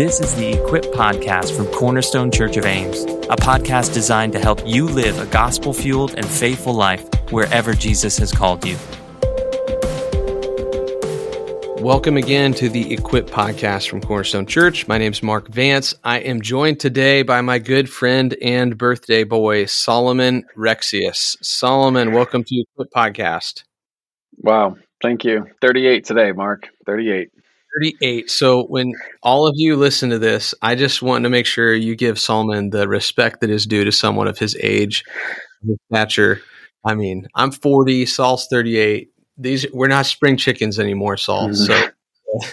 [0.00, 4.66] This is the Equip Podcast from Cornerstone Church of Ames, a podcast designed to help
[4.66, 8.78] you live a gospel fueled and faithful life wherever Jesus has called you.
[11.84, 14.88] Welcome again to the Equip Podcast from Cornerstone Church.
[14.88, 15.92] My name is Mark Vance.
[16.02, 21.36] I am joined today by my good friend and birthday boy, Solomon Rexius.
[21.42, 23.64] Solomon, welcome to the Equip Podcast.
[24.38, 24.78] Wow.
[25.02, 25.44] Thank you.
[25.60, 26.68] 38 today, Mark.
[26.86, 27.28] 38.
[27.78, 28.30] 38.
[28.30, 28.92] So when
[29.22, 32.70] all of you listen to this, I just want to make sure you give Solomon
[32.70, 35.04] the respect that is due to someone of his age,
[35.66, 36.40] his stature.
[36.84, 39.10] I mean, I'm 40, Saul's 38.
[39.36, 41.48] These we're not spring chickens anymore, Saul.
[41.48, 41.54] Mm-hmm.
[42.40, 42.50] So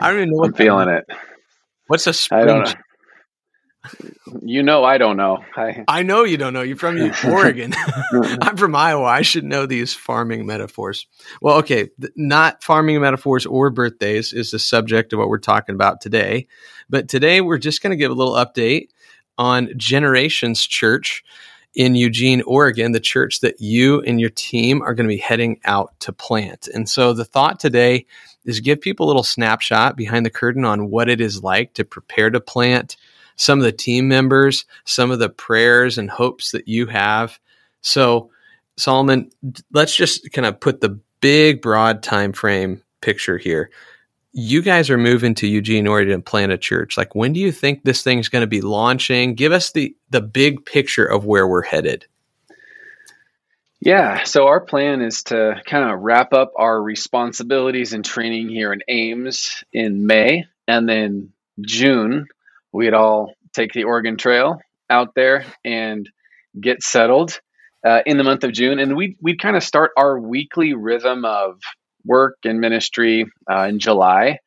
[0.00, 1.04] I don't even know what I'm feeling it.
[1.88, 2.42] What's a spring?
[2.42, 2.72] I don't know.
[4.42, 5.38] You know, I don't know.
[5.56, 6.62] I, I know you don't know.
[6.62, 7.72] You're from Oregon.
[8.40, 9.04] I'm from Iowa.
[9.04, 11.06] I should know these farming metaphors.
[11.40, 16.00] Well, okay, not farming metaphors or birthdays is the subject of what we're talking about
[16.00, 16.46] today.
[16.88, 18.88] But today we're just going to give a little update
[19.38, 21.24] on Generations Church
[21.74, 25.60] in Eugene, Oregon, the church that you and your team are going to be heading
[25.64, 26.68] out to plant.
[26.68, 28.06] And so the thought today
[28.44, 31.84] is give people a little snapshot behind the curtain on what it is like to
[31.84, 32.96] prepare to plant
[33.40, 37.40] some of the team members, some of the prayers and hopes that you have.
[37.80, 38.30] So,
[38.76, 39.30] Solomon,
[39.72, 43.70] let's just kind of put the big, broad time frame picture here.
[44.32, 46.98] You guys are moving to Eugene, Oregon, to plant a church.
[46.98, 49.36] Like, when do you think this thing's going to be launching?
[49.36, 52.06] Give us the the big picture of where we're headed.
[53.80, 58.70] Yeah, so our plan is to kind of wrap up our responsibilities and training here
[58.74, 61.32] in Ames in May, and then
[61.62, 62.28] June
[62.72, 66.08] we'd all take the Oregon Trail out there and
[66.60, 67.40] get settled
[67.86, 68.78] uh, in the month of June.
[68.78, 71.60] And we'd, we'd kind of start our weekly rhythm of
[72.04, 74.38] work and ministry uh, in July.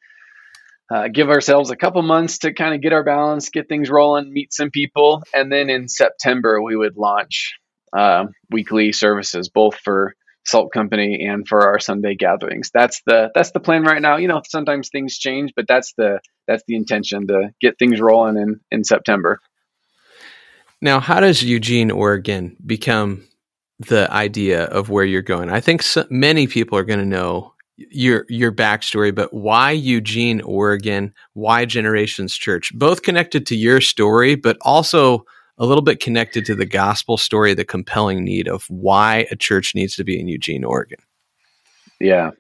[0.94, 4.32] Uh, give ourselves a couple months to kind of get our balance, get things rolling,
[4.32, 5.24] meet some people.
[5.34, 7.56] And then in September, we would launch
[7.98, 10.14] uh, weekly services, both for
[10.46, 12.70] Salt Company and for our Sunday gatherings.
[12.74, 14.18] That's the that's the plan right now.
[14.18, 18.38] You know, sometimes things change, but that's the that's the intention to get things rolling
[18.38, 19.40] in in September.
[20.82, 23.26] Now, how does Eugene, Oregon, become
[23.80, 25.50] the idea of where you're going?
[25.50, 30.42] I think so, many people are going to know your your backstory, but why Eugene,
[30.42, 31.14] Oregon?
[31.34, 32.72] Why Generations Church?
[32.76, 35.26] Both connected to your story, but also
[35.58, 39.76] a little bit connected to the gospel story, the compelling need of why a church
[39.76, 41.00] needs to be in Eugene, Oregon.
[42.00, 42.32] Yeah.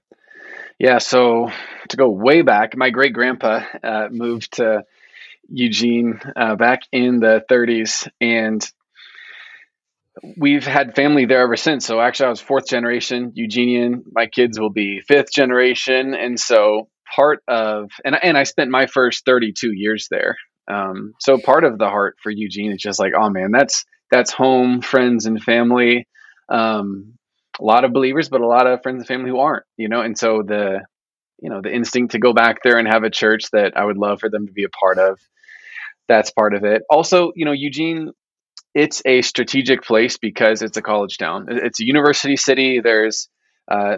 [0.79, 0.97] Yeah.
[0.97, 1.51] So
[1.89, 4.83] to go way back, my great grandpa uh, moved to
[5.49, 8.65] Eugene uh, back in the 30s, and
[10.37, 11.85] we've had family there ever since.
[11.85, 14.03] So actually, I was fourth generation Eugenian.
[14.11, 18.87] My kids will be fifth generation, and so part of and and I spent my
[18.87, 20.37] first 32 years there.
[20.71, 24.31] Um, so part of the heart for Eugene is just like, oh man, that's that's
[24.31, 26.07] home, friends and family.
[26.49, 27.13] Um,
[27.59, 30.01] a lot of believers, but a lot of friends and family who aren't, you know.
[30.01, 30.81] And so the
[31.39, 33.97] you know the instinct to go back there and have a church that I would
[33.97, 35.19] love for them to be a part of.
[36.07, 36.83] That's part of it.
[36.89, 38.11] Also, you know, Eugene,
[38.73, 41.47] it's a strategic place because it's a college town.
[41.49, 42.81] It's a university city.
[42.81, 43.29] There's
[43.71, 43.97] uh,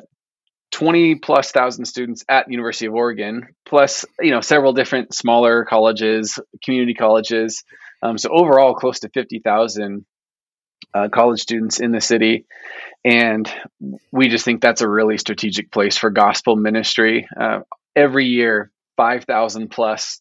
[0.76, 6.38] 20 plus thousand students at University of Oregon, plus you know several different smaller colleges,
[6.66, 7.64] community colleges.
[8.04, 10.06] Um, so overall, close to 50,000
[10.94, 12.46] uh, college students in the city,
[13.06, 13.50] and
[14.12, 17.26] we just think that's a really strategic place for gospel ministry.
[17.40, 17.60] Uh,
[17.96, 20.20] every year, 5,000 plus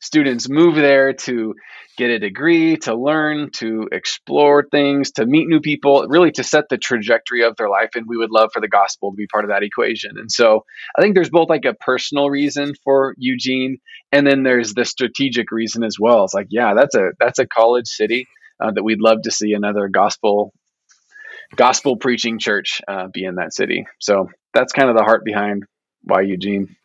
[0.00, 1.54] students move there to
[1.96, 6.68] get a degree, to learn, to explore things, to meet new people, really to set
[6.68, 7.90] the trajectory of their life.
[7.94, 10.18] And we would love for the gospel to be part of that equation.
[10.18, 10.64] And so
[10.96, 13.78] I think there's both like a personal reason for Eugene,
[14.12, 16.24] and then there's the strategic reason as well.
[16.24, 18.26] It's like, yeah, that's a that's a college city
[18.60, 20.52] uh, that we'd love to see another gospel
[21.54, 23.86] gospel preaching church uh, be in that city.
[24.00, 25.64] So that's kind of the heart behind
[26.02, 26.76] why Eugene.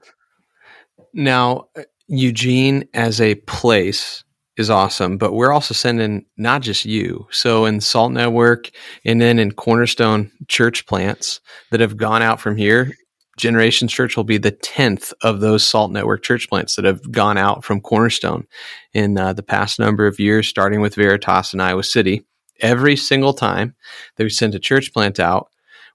[1.14, 1.68] Now,
[2.12, 4.26] Eugene as a place
[4.58, 7.26] is awesome, but we're also sending not just you.
[7.32, 8.70] So in Salt Network
[9.06, 11.40] and then in Cornerstone church plants
[11.72, 12.94] that have gone out from here,
[13.38, 17.38] Generations Church will be the 10th of those Salt Network church plants that have gone
[17.38, 18.46] out from Cornerstone
[18.94, 22.26] in uh, the past number of years, starting with Veritas in Iowa City.
[22.60, 23.74] Every single time
[24.18, 25.48] that we send a church plant out,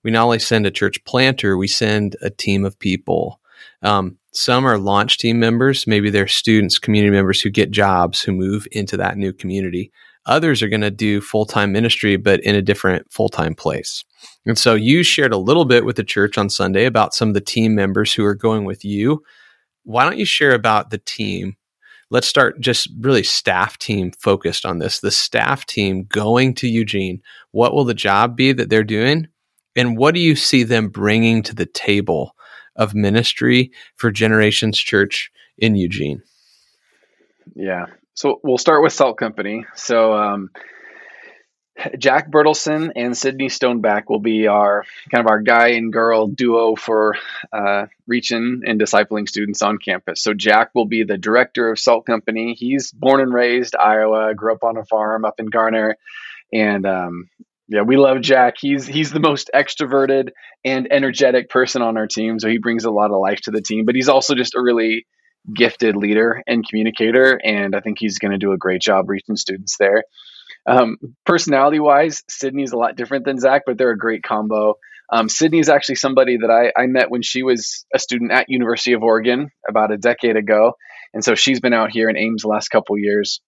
[0.03, 3.39] we not only send a church planter, we send a team of people.
[3.83, 8.33] Um, some are launch team members, maybe they're students, community members who get jobs who
[8.33, 9.91] move into that new community.
[10.27, 14.05] Others are going to do full time ministry, but in a different full time place.
[14.45, 17.35] And so you shared a little bit with the church on Sunday about some of
[17.35, 19.23] the team members who are going with you.
[19.85, 21.57] Why don't you share about the team
[22.11, 25.01] let's start just really staff team focused on this.
[25.01, 29.29] The staff team going to Eugene, what will the job be that they're doing?
[29.75, 32.35] And what do you see them bringing to the table
[32.77, 36.23] of ministry for Generations Church in Eugene?
[37.55, 37.87] Yeah.
[38.15, 39.67] So we'll start with Salt Company.
[39.75, 40.51] So, um,
[41.99, 46.75] Jack Bertelson and Sydney Stoneback will be our kind of our guy and girl duo
[46.75, 47.17] for
[47.53, 50.23] uh, reaching and discipling students on campus.
[50.23, 52.55] So Jack will be the director of Salt Company.
[52.55, 55.97] He's born and raised Iowa, grew up on a farm up in Garner,
[56.53, 57.29] and um,
[57.69, 58.55] yeah, we love Jack.
[58.61, 60.31] He's he's the most extroverted
[60.65, 62.39] and energetic person on our team.
[62.39, 63.85] So he brings a lot of life to the team.
[63.85, 65.07] But he's also just a really
[65.55, 69.37] gifted leader and communicator, and I think he's going to do a great job reaching
[69.37, 70.05] students there.
[70.69, 74.75] Um, personality wise, Sydney's a lot different than Jack, but they're a great combo.
[75.13, 78.47] Um, Sydney is actually somebody that I, I met when she was a student at
[78.49, 80.73] University of Oregon about a decade ago,
[81.15, 83.41] and so she's been out here in Ames the last couple years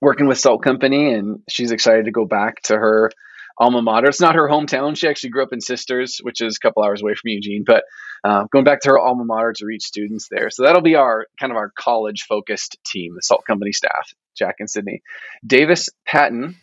[0.00, 3.10] working with Salt Company, and she's excited to go back to her
[3.60, 4.08] alma mater.
[4.08, 4.96] It's not her hometown.
[4.96, 7.84] She actually grew up in Sisters, which is a couple hours away from Eugene, but
[8.24, 10.50] uh, going back to her alma mater to reach students there.
[10.50, 14.56] So that'll be our kind of our college focused team, the Salt Company staff, Jack
[14.58, 15.02] and Sydney.
[15.46, 16.56] Davis Patton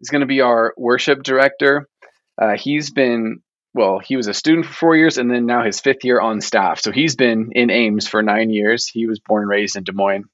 [0.00, 1.86] is going to be our worship director.
[2.40, 3.42] Uh, he's been
[3.74, 6.40] well, he was a student for four years and then now his fifth year on
[6.40, 6.80] staff.
[6.80, 8.88] So he's been in Ames for nine years.
[8.88, 10.24] He was born and raised in Des Moines.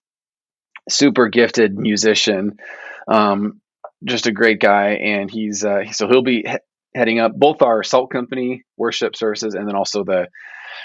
[0.89, 2.59] Super gifted musician.
[3.09, 3.61] Um,
[4.05, 6.59] just a great guy, and he's uh, so he'll be he-
[6.95, 10.29] heading up both our Salt Company worship services and then also the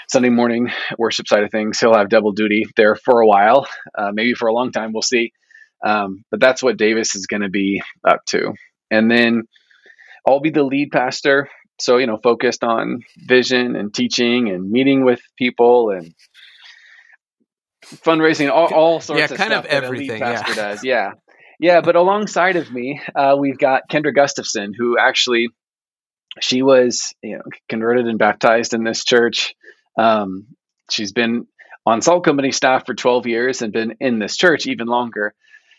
[0.08, 1.78] Sunday morning worship side of things.
[1.78, 4.92] He'll have double duty there for a while, uh, maybe for a long time.
[4.92, 5.32] We'll see.
[5.84, 8.52] Um, but that's what Davis is going to be up to,
[8.90, 9.44] and then
[10.26, 11.48] I'll be the lead pastor.
[11.80, 16.14] So you know, focused on vision and teaching and meeting with people and
[17.84, 20.20] fundraising, all, all sorts yeah, of kind stuff of everything.
[20.20, 20.54] yeah.
[20.54, 20.84] does.
[20.84, 21.12] Yeah.
[21.60, 25.50] Yeah, but alongside of me, uh, we've got Kendra Gustafson, who actually
[26.40, 29.54] she was you know converted and baptized in this church.
[29.98, 30.46] Um,
[30.90, 31.46] she's been
[31.84, 35.34] on Salt Company staff for 12 years and been in this church even longer.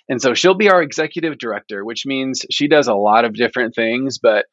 [0.08, 3.74] And so she'll be our executive director, which means she does a lot of different
[3.74, 4.20] things.
[4.20, 4.46] But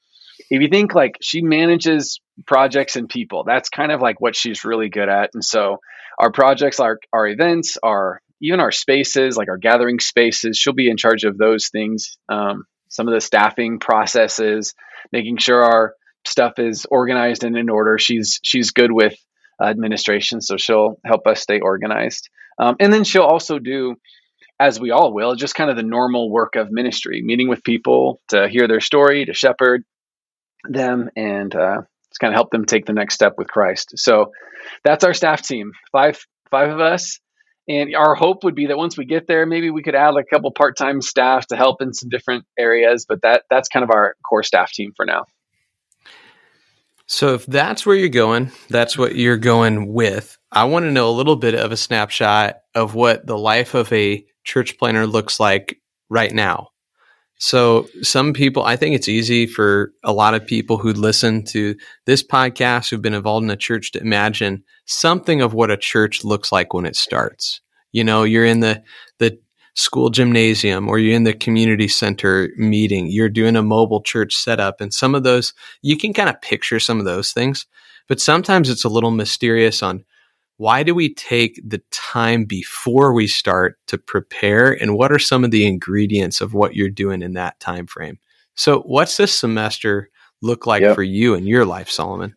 [0.51, 4.65] if you think like she manages projects and people, that's kind of like what she's
[4.65, 5.31] really good at.
[5.35, 5.81] And so
[6.19, 10.91] our projects, our, our events, our even our spaces, like our gathering spaces, she'll be
[10.91, 12.19] in charge of those things.
[12.29, 14.75] Um, some of the staffing processes,
[15.13, 15.95] making sure our
[16.27, 17.99] stuff is organized and in order.
[17.99, 19.15] She's she's good with
[19.63, 22.29] administration, so she'll help us stay organized.
[22.59, 23.97] Um, and then she'll also do,
[24.59, 28.21] as we all will, just kind of the normal work of ministry, meeting with people
[28.29, 29.85] to hear their story, to shepherd
[30.65, 33.99] them, and uh, just kind of help them take the next step with Christ.
[33.99, 34.33] So
[34.85, 35.73] that's our staff team.
[35.93, 36.19] Five
[36.51, 37.21] five of us
[37.69, 40.27] and our hope would be that once we get there, maybe we could add like
[40.31, 43.05] a couple part-time staff to help in some different areas.
[43.07, 45.27] But that that's kind of our core staff team for now.
[47.07, 50.37] So if that's where you're going, that's what you're going with.
[50.53, 53.93] I want to know a little bit of a snapshot of what the life of
[53.93, 55.81] a church planter looks like
[56.11, 56.69] right now.
[57.39, 61.77] So some people, I think it's easy for a lot of people who listen to
[62.05, 66.25] this podcast who've been involved in a church to imagine something of what a church
[66.25, 67.61] looks like when it starts.
[67.93, 68.83] You know, you're in the
[69.19, 69.39] the
[69.75, 74.81] school gymnasium or you're in the community center meeting, you're doing a mobile church setup
[74.81, 77.65] and some of those you can kind of picture some of those things,
[78.09, 80.05] but sometimes it's a little mysterious on
[80.59, 85.45] why do we take the time before we start to prepare and what are some
[85.45, 88.19] of the ingredients of what you're doing in that time frame
[88.55, 90.11] so what's this semester
[90.43, 90.95] look like yep.
[90.95, 92.35] for you in your life solomon?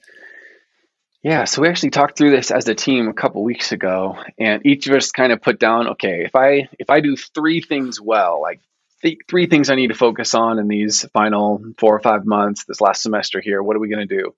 [1.24, 4.66] Yeah so we actually talked through this as a team a couple weeks ago and
[4.66, 8.00] each of us kind of put down okay if i if i do three things
[8.00, 8.62] well like
[9.04, 12.66] th- three things i need to focus on in these final four or five months
[12.66, 14.34] this last semester here what are we going to do?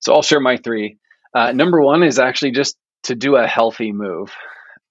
[0.00, 0.98] So i'll share my three.
[1.34, 2.76] Uh, number one is actually just
[3.06, 4.32] to do a healthy move.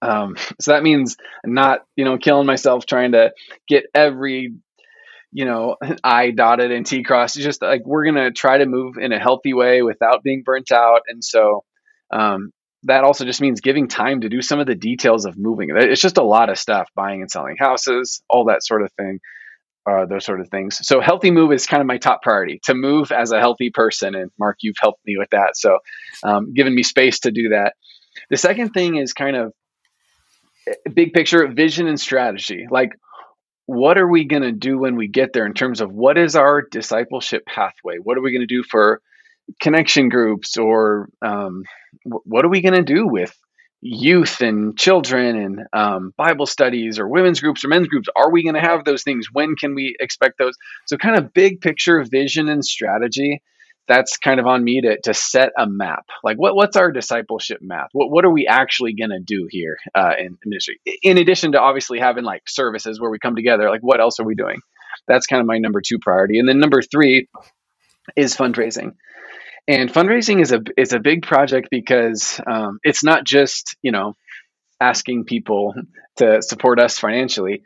[0.02, 3.32] Um, so that means not, you know, killing myself trying to
[3.68, 4.54] get every,
[5.32, 7.36] you know, I dotted and T crossed.
[7.38, 10.72] It's just like we're gonna try to move in a healthy way without being burnt
[10.72, 11.02] out.
[11.08, 11.64] And so
[12.12, 12.52] um,
[12.84, 15.70] that also just means giving time to do some of the details of moving.
[15.76, 19.20] It's just a lot of stuff, buying and selling houses, all that sort of thing.
[19.88, 20.80] Uh, those sort of things.
[20.82, 24.16] So healthy move is kind of my top priority to move as a healthy person.
[24.16, 25.56] And Mark, you've helped me with that.
[25.56, 25.78] So
[26.24, 27.76] um, giving me space to do that.
[28.30, 29.54] The second thing is kind of
[30.68, 32.68] eh, big picture vision and strategy.
[32.70, 32.92] Like,
[33.66, 36.36] what are we going to do when we get there in terms of what is
[36.36, 37.98] our discipleship pathway?
[37.98, 39.02] What are we going to do for
[39.60, 41.64] connection groups or um,
[42.04, 43.36] what are we going to do with
[43.82, 48.08] youth and children and um, Bible studies or women's groups or men's groups?
[48.16, 49.28] Are we going to have those things?
[49.32, 50.56] When can we expect those?
[50.86, 53.42] So, kind of big picture vision and strategy.
[53.88, 56.06] That's kind of on me to, to set a map.
[56.24, 57.90] Like, what, what's our discipleship map?
[57.94, 60.80] What, what are we actually going to do here uh, in ministry?
[61.04, 64.26] In addition to obviously having like services where we come together, like, what else are
[64.26, 64.60] we doing?
[65.08, 66.40] That's kind of my number two priority.
[66.40, 67.28] And then number three
[68.16, 68.94] is fundraising.
[69.68, 74.14] And fundraising is a is a big project because um, it's not just you know
[74.80, 75.74] asking people
[76.18, 77.64] to support us financially.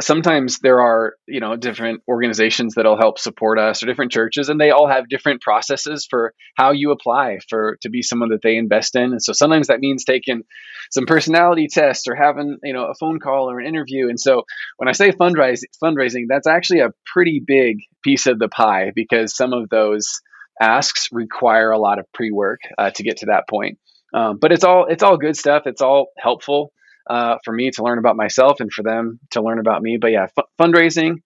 [0.00, 4.60] Sometimes there are you know different organizations that'll help support us or different churches, and
[4.60, 8.56] they all have different processes for how you apply for to be someone that they
[8.56, 9.12] invest in.
[9.12, 10.42] And so sometimes that means taking
[10.90, 14.08] some personality tests or having you know a phone call or an interview.
[14.08, 14.42] And so
[14.76, 19.34] when I say fundraising, fundraising, that's actually a pretty big piece of the pie because
[19.34, 20.20] some of those
[20.60, 23.78] asks require a lot of pre-work uh, to get to that point.
[24.14, 25.62] Um, but it's all it's all good stuff.
[25.66, 26.72] It's all helpful
[27.08, 29.98] uh, for me to learn about myself and for them to learn about me.
[30.00, 31.16] But yeah, f- fundraising,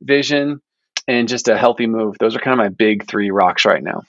[0.00, 0.60] vision,
[1.08, 2.16] and just a healthy move.
[2.18, 4.02] Those are kind of my big three rocks right now.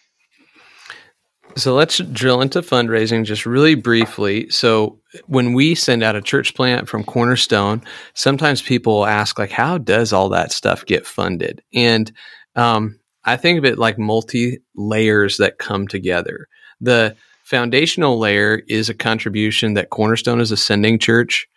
[1.56, 4.50] So let's drill into fundraising just really briefly.
[4.50, 7.84] So when we send out a church plant from Cornerstone,
[8.16, 11.62] sometimes people ask like, how does all that stuff get funded?
[11.74, 12.12] And
[12.56, 16.48] um, I think of it like multi layers that come together.
[16.82, 21.48] The foundational layer is a contribution that Cornerstone as ascending church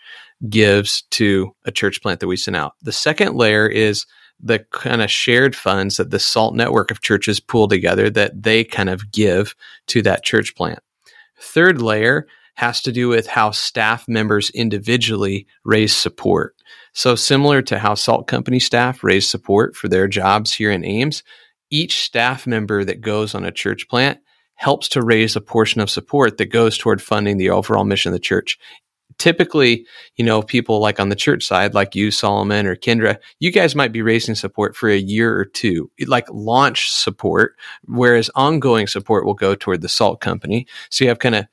[0.48, 2.74] gives to a church plant that we send out.
[2.82, 4.04] The second layer is
[4.38, 8.64] the kind of shared funds that the SALT network of churches pool together that they
[8.64, 9.54] kind of give
[9.86, 10.80] to that church plant.
[11.40, 16.54] Third layer has to do with how staff members individually raise support.
[16.92, 21.22] So similar to how Salt Company staff raise support for their jobs here in Ames,
[21.70, 24.18] each staff member that goes on a church plant
[24.56, 28.14] helps to raise a portion of support that goes toward funding the overall mission of
[28.14, 28.58] the church.
[29.18, 29.86] Typically,
[30.16, 33.74] you know, people like on the church side, like you, Solomon, or Kendra, you guys
[33.74, 39.24] might be raising support for a year or two, like launch support, whereas ongoing support
[39.24, 40.66] will go toward the salt company.
[40.90, 41.46] So you have kind of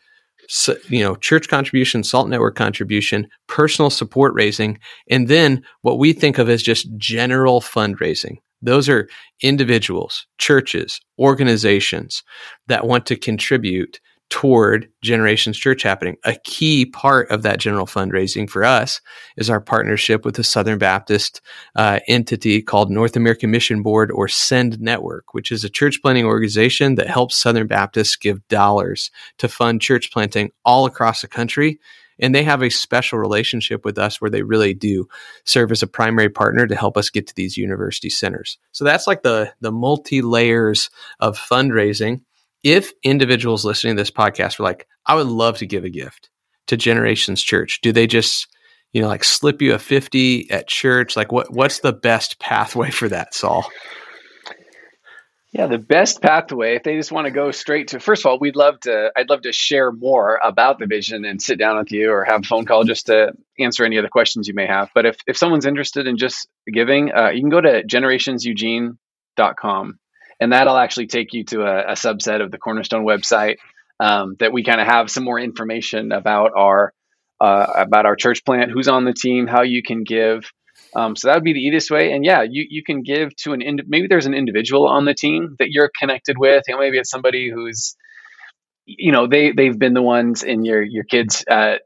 [0.89, 4.77] you know, church contribution, salt network contribution, personal support raising,
[5.09, 8.37] and then what we think of as just general fundraising.
[8.63, 9.09] Those are
[9.41, 12.23] individuals, churches, organizations
[12.67, 16.17] that want to contribute toward Generations Church happening.
[16.23, 18.99] A key part of that general fundraising for us
[19.37, 21.39] is our partnership with the Southern Baptist
[21.75, 26.25] uh, entity called North American Mission Board or SEND Network, which is a church planting
[26.25, 31.79] organization that helps Southern Baptists give dollars to fund church planting all across the country
[32.19, 35.07] and they have a special relationship with us where they really do
[35.45, 38.57] serve as a primary partner to help us get to these university centers.
[38.71, 40.89] So that's like the the multi layers
[41.19, 42.21] of fundraising.
[42.63, 46.29] If individuals listening to this podcast were like, I would love to give a gift
[46.67, 48.47] to Generations Church, do they just
[48.93, 52.91] you know like slip you a 50 at church like what what's the best pathway
[52.91, 53.67] for that saul
[55.53, 58.39] yeah, the best pathway, if they just want to go straight to, first of all,
[58.39, 61.91] we'd love to, I'd love to share more about the vision and sit down with
[61.91, 64.89] you or have a phone call just to answer any other questions you may have.
[64.95, 69.99] But if, if someone's interested in just giving, uh, you can go to generationseugene.com
[70.39, 73.57] and that'll actually take you to a, a subset of the Cornerstone website
[73.99, 76.93] um, that we kind of have some more information about our,
[77.39, 80.51] uh, about our church plant, who's on the team, how you can give.
[80.95, 82.11] Um, so that would be the easiest way.
[82.11, 85.13] And yeah, you, you can give to an ind- maybe there's an individual on the
[85.13, 86.63] team that you're connected with.
[86.67, 87.95] You know, maybe it's somebody who's,
[88.85, 91.77] you know, they they've been the ones in your your kids' uh,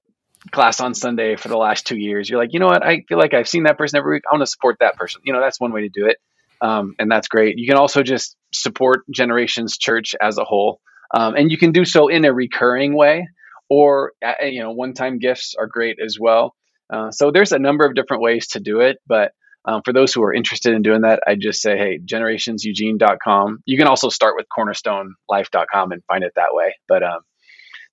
[0.52, 2.30] class on Sunday for the last two years.
[2.30, 2.86] You're like, you know what?
[2.86, 4.24] I feel like I've seen that person every week.
[4.30, 5.22] I want to support that person.
[5.24, 6.18] You know, that's one way to do it,
[6.62, 7.58] um, and that's great.
[7.58, 10.80] You can also just support Generations Church as a whole,
[11.14, 13.28] um, and you can do so in a recurring way,
[13.70, 16.56] or uh, you know, one-time gifts are great as well.
[16.90, 19.34] Uh, so there's a number of different ways to do it, but
[19.66, 23.64] um, for those who are interested in doing that, I just say, hey, generationseugene.com.
[23.66, 26.76] You can also start with cornerstonelife.com and find it that way.
[26.88, 27.20] But um,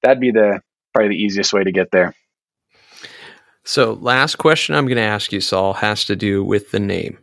[0.03, 0.61] that'd be the
[0.93, 2.15] probably the easiest way to get there.
[3.65, 7.19] So, last question I'm going to ask you, Saul, has to do with the name.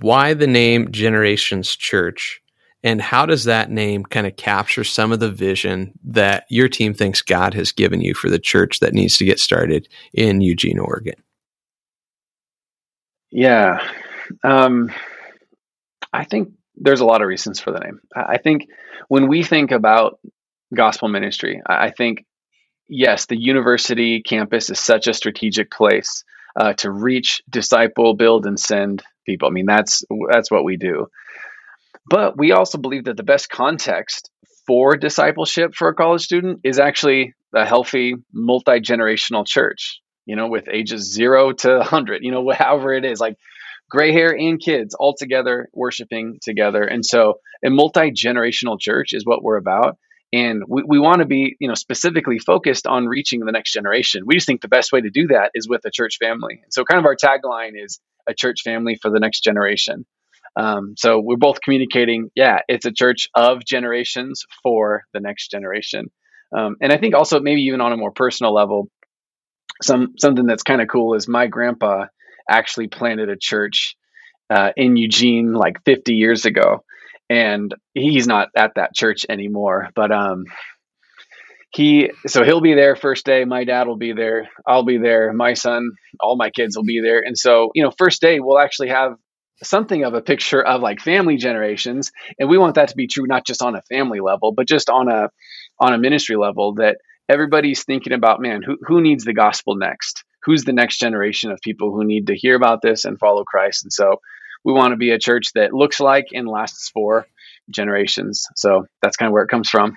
[0.00, 2.40] Why the name Generations Church?
[2.84, 6.94] And how does that name kind of capture some of the vision that your team
[6.94, 10.78] thinks God has given you for the church that needs to get started in Eugene,
[10.78, 11.16] Oregon?
[13.30, 13.84] Yeah.
[14.44, 14.92] Um,
[16.12, 18.00] I think there's a lot of reasons for the name.
[18.14, 18.68] I think
[19.08, 20.20] when we think about
[20.74, 22.24] gospel ministry, I think,
[22.88, 26.24] yes, the university campus is such a strategic place
[26.56, 29.48] uh, to reach, disciple, build, and send people.
[29.48, 31.08] I mean, that's that's what we do.
[32.08, 34.30] But we also believe that the best context
[34.66, 40.00] for discipleship for a college student is actually a healthy multi generational church.
[40.26, 42.22] You know, with ages zero to hundred.
[42.22, 43.36] You know, however it is, like
[43.90, 46.82] gray hair and kids all together worshiping together.
[46.82, 49.96] And so, a multi generational church is what we're about
[50.32, 54.24] and we, we want to be you know specifically focused on reaching the next generation
[54.26, 56.72] we just think the best way to do that is with a church family and
[56.72, 60.04] so kind of our tagline is a church family for the next generation
[60.58, 66.06] um, so we're both communicating yeah it's a church of generations for the next generation
[66.56, 68.88] um, and i think also maybe even on a more personal level
[69.82, 72.06] some something that's kind of cool is my grandpa
[72.50, 73.96] actually planted a church
[74.50, 76.82] uh, in eugene like 50 years ago
[77.30, 79.88] and he's not at that church anymore.
[79.94, 80.44] But um,
[81.70, 83.44] he so he'll be there first day.
[83.44, 84.48] My dad will be there.
[84.66, 85.32] I'll be there.
[85.32, 87.20] My son, all my kids will be there.
[87.24, 89.12] And so you know, first day we'll actually have
[89.62, 93.26] something of a picture of like family generations, and we want that to be true
[93.26, 95.30] not just on a family level, but just on a
[95.78, 96.98] on a ministry level that
[97.28, 101.60] everybody's thinking about man who, who needs the gospel next who's the next generation of
[101.60, 104.18] people who need to hear about this and follow christ and so
[104.64, 107.26] we want to be a church that looks like and lasts for
[107.70, 108.46] generations.
[108.56, 109.96] So that's kind of where it comes from.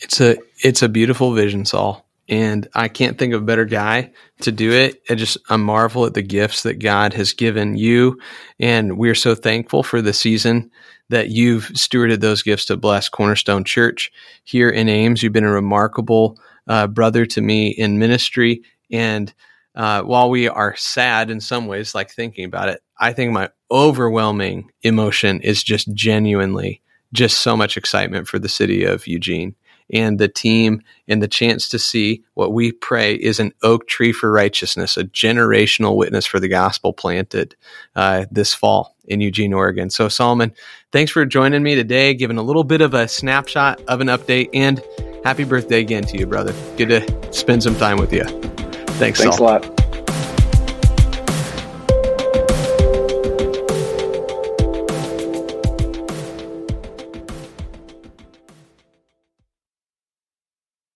[0.00, 4.12] It's a it's a beautiful vision, Saul, and I can't think of a better guy
[4.40, 5.02] to do it.
[5.10, 8.18] I just I marvel at the gifts that God has given you,
[8.58, 10.70] and we're so thankful for the season
[11.10, 14.10] that you've stewarded those gifts to bless Cornerstone Church
[14.44, 15.22] here in Ames.
[15.22, 19.32] You've been a remarkable uh, brother to me in ministry, and
[19.74, 23.50] uh, while we are sad in some ways, like thinking about it, I think my
[23.70, 26.80] overwhelming emotion is just genuinely
[27.12, 29.54] just so much excitement for the city of Eugene
[29.90, 34.12] and the team and the chance to see what we pray is an oak tree
[34.12, 37.54] for righteousness, a generational witness for the gospel planted
[37.96, 39.90] uh, this fall in Eugene, Oregon.
[39.90, 40.52] So, Solomon,
[40.92, 44.50] thanks for joining me today, giving a little bit of a snapshot of an update,
[44.54, 44.82] and
[45.24, 46.54] happy birthday again to you, brother.
[46.76, 48.24] Good to spend some time with you.
[48.24, 49.40] Thanks, Thanks Saul.
[49.40, 49.83] a lot.